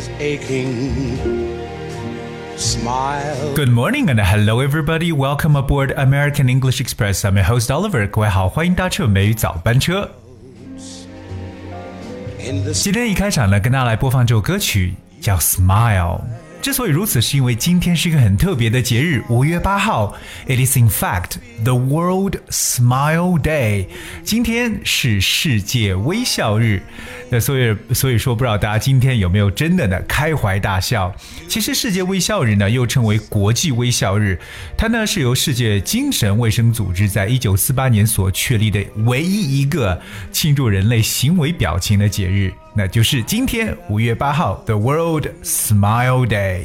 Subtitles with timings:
[0.00, 1.46] is aching.
[2.56, 3.54] Smile.
[3.54, 5.12] Good morning and hello everybody.
[5.12, 7.22] Welcome aboard American English Express.
[7.24, 8.08] I'm your host Oliver.
[8.08, 10.10] 各位好，欢迎搭乘美语早班车。
[12.38, 16.20] In the 今天一开场呢，跟大家来播放这首歌曲，叫《Smile》。
[16.61, 20.15] 之所以如此，是因为今天是一个很特别的节日，五月八号。
[20.47, 23.87] It is in fact the World Smile Day。
[24.23, 26.83] 今天是世界微笑日。
[27.31, 31.11] 那所以，所以说，不知道大家今天有没有真的呢开怀大笑？
[31.47, 34.37] 其实，世界微笑日呢，又称为国际微笑日，
[34.77, 39.99] 它呢是由世界精神卫生组织在一九四八年所确立的唯一一个
[40.31, 42.53] 庆祝人类行为表情的节日。
[42.73, 46.63] 那就是今天五月八号，The World Smile Day。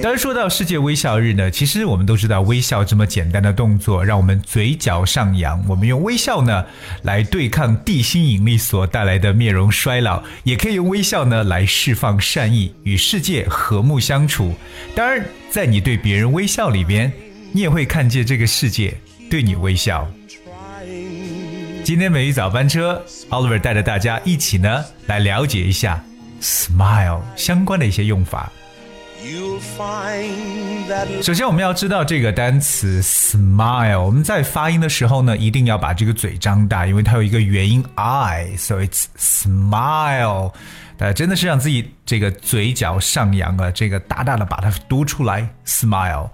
[0.00, 5.62] 当然，说到世界微笑日呢，其实我们都知道，微笑这么简单的动作，让我们嘴角上扬。
[5.68, 6.64] 我们用微笑呢
[7.02, 14.54] 来对抗地心引力所带来的面容衰老，也可以用微笑呢来释放善意，与世界和睦相处。
[14.94, 17.12] 当然，在你对别人微笑里边，
[17.52, 18.96] 你也会看见这个世界
[19.28, 20.08] 对你微笑。
[21.84, 26.02] 今天美语早班车，Oliver 带着大家一起呢来了解一下
[26.40, 28.50] smile 相关的一些用法。
[31.22, 40.54] 首先，我们要知道这个单词 smile，我们在发音的时候呢，一定要把这个嘴张大，因为它有一个元音 i，so it's smile。
[40.96, 46.30] 大家真的是让自己这个嘴角上扬啊，这个大大的把它读出来，smile。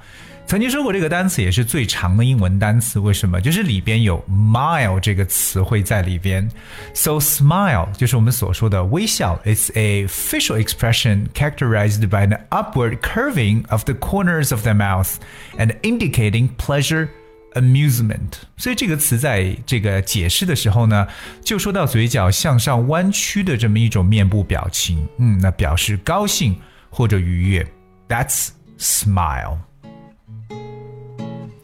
[0.50, 3.41] 曾经说过，这个单词也是最长的英文单词，为什么？
[3.41, 6.47] 就是里边有 mile 这个词汇在里边。
[6.94, 14.73] So smile 就是我们所说的微笑，It's a facial expression characterized by an upward curving of the corners of the
[14.73, 15.16] mouth
[15.58, 17.08] and indicating pleasure.
[17.55, 21.07] Amusement，所以这个词在这个解释的时候呢，
[21.41, 26.53] 就说到嘴角向上弯曲的这么一种面部表情，嗯，那表示高兴
[26.90, 27.66] 或者愉悦。
[28.09, 29.59] That's smile。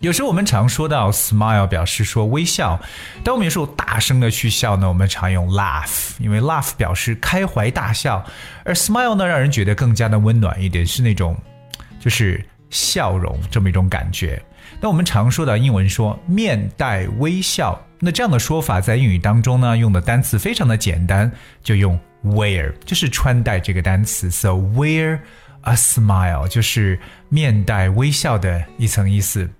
[0.07, 2.81] 有时候我们常说到 smile 表示说微笑，
[3.25, 8.25] 当我们有时候大声的去笑呢，我们常用 laugh，因为 laugh 表示开怀大笑，
[8.65, 11.37] 而 smile 呢让人觉得更加的温暖一点，是那种
[11.99, 12.41] 就是
[12.71, 14.41] 笑容这么一种感觉。
[14.81, 21.29] 那我们常说的英文说面带微笑，那这样的说法在英语当中呢用的单词非常的简单，
[21.65, 25.19] 就用 wear，就是穿戴这个单词，so wear
[25.63, 26.97] a smile 就是
[27.29, 29.51] 面带微笑的一层意思。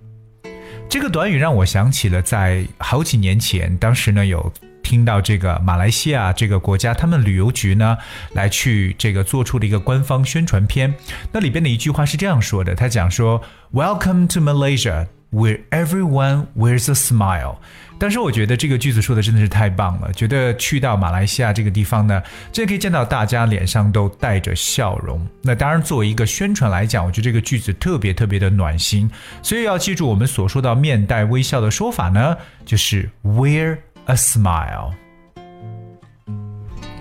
[0.89, 7.97] 这个短语让我想起了在好几年前，当时呢有听到这个马来西亚这个国家，他们旅游局呢
[8.31, 10.93] 来去这个做出的一个官方宣传片，
[11.33, 13.41] 那里边的一句话是这样说的，他讲说
[13.73, 17.55] Welcome to Malaysia, where everyone wears a smile。
[17.99, 22.21] 但是我觉得这个句子说的真的是太棒了，觉得去到马来西亚这个地方呢，
[22.51, 25.27] 真的可以见到大家脸上都带着笑容。
[25.41, 29.09] 那当然，作为一个宣传来讲，我觉得这个句子特别特别的暖心。
[29.41, 34.93] 所以要记住我们所说到面带微笑的说法呢，就是 wear a smile。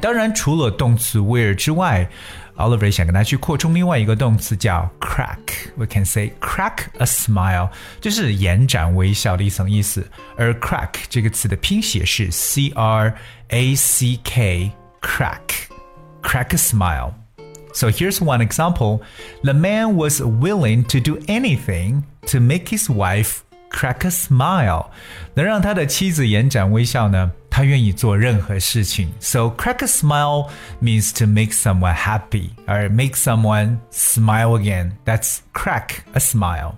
[0.00, 2.08] 当然，除了动词 wear 之外
[2.57, 10.09] ，Oliver 想跟大家去扩充另外一个动词叫 crack。We can say crack a smile，就是延展微笑的一层意思。
[10.37, 13.15] 而 crack 这个词的拼写是 c r
[13.49, 19.01] a c k，crack，crack a smile。So here's one example.
[19.43, 23.39] The man was willing to do anything to make his wife
[23.75, 24.87] crack a smile.
[25.33, 27.31] 能让他的妻子延展微笑呢？
[27.49, 29.11] 他愿意做任何事情。
[29.19, 30.49] So crack a smile
[30.81, 34.93] means to make someone happy or make someone smile again.
[35.05, 36.75] That's crack a smile.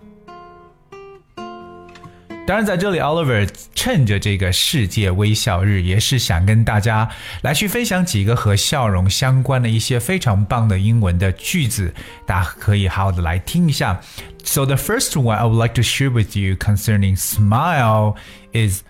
[2.47, 7.09] 当然，在这里，Oliver 趁着这个世界微笑日，也是想跟大家
[7.41, 11.93] 来去分享几个和笑容相关的一些非常棒的英文的句子，
[12.25, 14.01] 大家可以好好的来听一下。
[14.43, 18.15] So the first one I would like to share with you concerning smile
[18.51, 18.81] is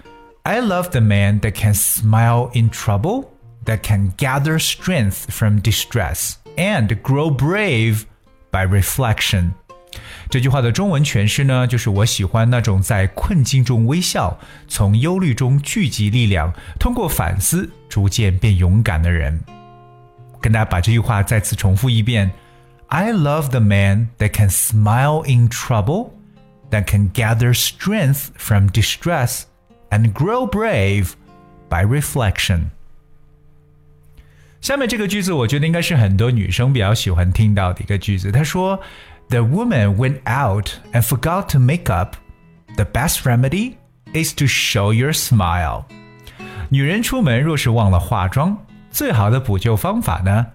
[0.41, 3.25] I love the man that can smile in trouble,
[3.65, 8.05] that can gather strength from distress, and grow brave
[8.51, 9.53] by reflection.
[10.30, 14.38] 这句话的中文诠释呢，就是我喜欢那种在困境中微笑，
[14.68, 19.40] 从忧虑中聚集力量，通过反思逐渐变勇敢的人。
[20.40, 22.30] 跟大家把这句话再次重复一遍
[22.88, 26.10] ：I love the man that can smile in trouble,
[26.70, 29.44] that can gather strength from distress,
[29.90, 31.12] and grow brave
[31.68, 32.66] by reflection.
[34.60, 38.30] 下面这个句子，我觉得应该是很多女生比较喜欢听到的一个句子。
[38.30, 38.80] 她说
[39.29, 42.15] ：“The woman went out and forgot to make up.
[42.75, 43.75] The best remedy
[44.13, 45.85] is to show your smile.”
[46.69, 48.57] 女人出门若是忘了化妆，
[48.91, 50.47] 最好的补救方法呢，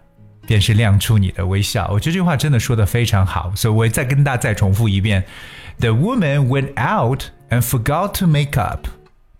[0.47, 1.89] 便是亮出你的微笑。
[1.93, 5.25] 我觉得这句话真的说的非常好，所以我再跟大家再重复一遍：
[5.79, 8.89] The woman went out and forgot to make up.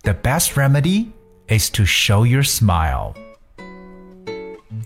[0.03, 1.07] The best remedy
[1.47, 3.13] is to show your smile.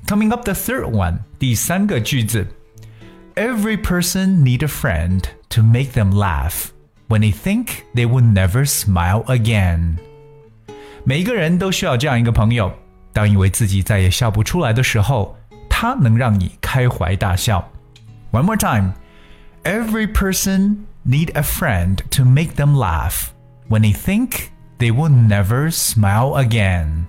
[0.07, 2.48] Coming up, the third one，第三个句子
[3.38, 6.68] ：Every person need a friend to make them laugh
[7.07, 9.98] when they think they will never smile again.
[11.04, 12.71] 每一个人都需要这样一个朋友，
[13.12, 15.36] 当以为自己再也笑不出来的时候，
[15.69, 17.69] 他能让你开怀大笑。
[18.31, 18.94] One more time.
[19.63, 23.30] Every person need a friend to make them laugh
[23.69, 27.06] when they think they will never smile again.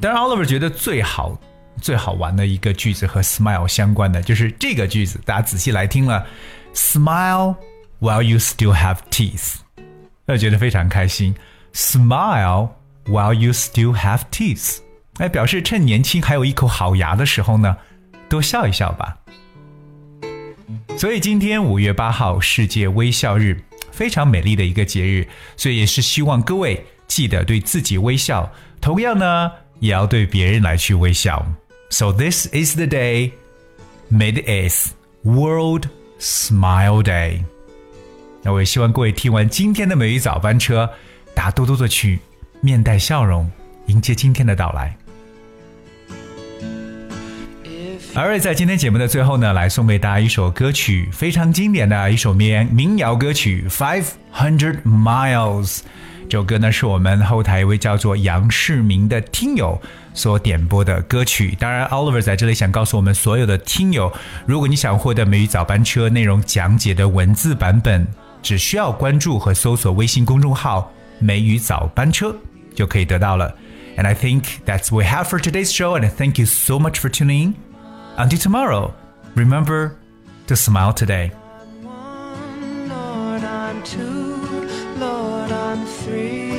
[0.00, 1.38] 当然，Oliver 觉得最好、
[1.81, 6.25] 最好玩的一个句子和 smile 相关的就是这个句子，大家仔细来听了
[6.73, 7.55] ，smile
[7.99, 9.55] while you still have teeth，
[10.25, 11.35] 那觉得非常开心。
[11.73, 12.69] Smile
[13.05, 14.77] while you still have teeth，
[15.17, 17.77] 哎，表示趁年轻还有一口好牙的时候呢，
[18.27, 19.17] 多笑一笑吧。
[20.97, 28.51] 所以今天五月八号世界微笑日，非常美丽的一个节日，所以也是希望各位记得对自己微笑。
[28.81, 29.51] 同样呢。
[29.79, 31.45] 也要对别人来去微笑。
[31.89, 33.31] So this is the day,
[34.09, 34.91] May the eighth,
[35.23, 35.87] World
[36.19, 37.43] Smile Day。
[38.43, 40.89] 那我也希望各位听完今天的美语早班车，
[41.33, 42.19] 大家多多的去
[42.61, 43.49] 面带笑容，
[43.87, 44.95] 迎接今天的到来。
[48.13, 55.77] 而在今天节目的最后呢，来送给大家一首歌曲，非常经典的一首民民谣歌曲《Five Hundred Miles》。
[56.28, 59.80] 这首歌呢，是我们后台一位叫做杨世明的听友
[60.14, 61.54] 所点播的歌曲。
[61.58, 64.12] 当然，Oliver 在这里想告诉我们所有的听友，
[64.46, 68.06] 如果你想获得美语早班车内容讲解的文字版本，
[68.42, 72.34] 只需要关注和搜索微信公众号“美语早班车”
[72.74, 73.54] 就可以得到了。
[73.98, 76.00] And I think that's what we have for today's show.
[76.00, 77.54] And thank you so much for tuning in.
[78.16, 78.92] Until tomorrow,
[79.34, 79.92] remember
[80.46, 81.32] to smile today.
[86.07, 86.56] tree.